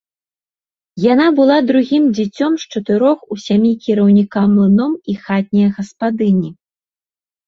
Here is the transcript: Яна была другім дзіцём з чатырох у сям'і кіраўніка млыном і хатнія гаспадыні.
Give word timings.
Яна 1.01 1.25
была 1.39 1.57
другім 1.69 2.03
дзіцём 2.19 2.51
з 2.63 2.79
чатырох 2.79 3.19
у 3.35 3.37
сям'і 3.47 3.73
кіраўніка 3.83 4.39
млыном 4.55 4.97
і 5.13 5.15
хатнія 5.27 5.69
гаспадыні. 5.77 6.51